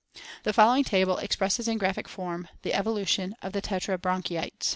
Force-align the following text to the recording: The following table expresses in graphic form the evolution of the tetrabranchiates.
The 0.41 0.51
following 0.51 0.83
table 0.83 1.19
expresses 1.19 1.67
in 1.67 1.77
graphic 1.77 2.07
form 2.09 2.47
the 2.63 2.73
evolution 2.73 3.35
of 3.43 3.53
the 3.53 3.61
tetrabranchiates. 3.61 4.69